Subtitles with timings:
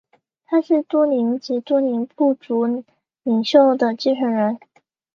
[0.47, 2.83] 他是都灵及都灵部族
[3.21, 4.59] 领袖的继承人。